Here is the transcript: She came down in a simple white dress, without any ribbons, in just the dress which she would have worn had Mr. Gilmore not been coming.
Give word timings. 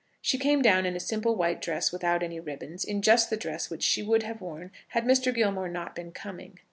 She 0.19 0.39
came 0.39 0.63
down 0.63 0.87
in 0.87 0.95
a 0.95 0.99
simple 0.99 1.35
white 1.35 1.61
dress, 1.61 1.91
without 1.91 2.23
any 2.23 2.39
ribbons, 2.39 2.83
in 2.83 3.03
just 3.03 3.29
the 3.29 3.37
dress 3.37 3.69
which 3.69 3.83
she 3.83 4.01
would 4.01 4.23
have 4.23 4.41
worn 4.41 4.71
had 4.87 5.05
Mr. 5.05 5.31
Gilmore 5.31 5.69
not 5.69 5.93
been 5.93 6.11
coming. 6.11 6.57